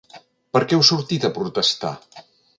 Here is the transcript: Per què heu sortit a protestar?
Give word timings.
Per 0.57 0.61
què 0.71 0.77
heu 0.77 0.81
sortit 0.87 1.29
a 1.29 1.33
protestar? 1.37 1.95